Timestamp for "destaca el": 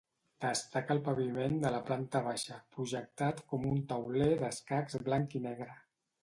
0.43-1.01